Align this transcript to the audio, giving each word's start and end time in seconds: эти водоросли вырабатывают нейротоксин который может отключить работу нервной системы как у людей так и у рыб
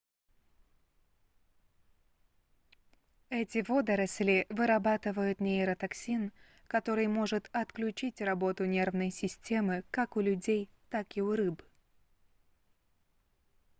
эти 3.29 3.59
водоросли 3.67 4.47
вырабатывают 4.49 5.39
нейротоксин 5.39 6.31
который 6.65 7.05
может 7.05 7.51
отключить 7.51 8.19
работу 8.19 8.65
нервной 8.65 9.11
системы 9.11 9.83
как 9.91 10.17
у 10.17 10.21
людей 10.21 10.71
так 10.89 11.17
и 11.17 11.21
у 11.21 11.35
рыб 11.35 11.61